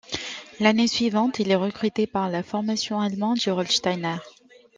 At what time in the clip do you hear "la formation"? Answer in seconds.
2.27-2.99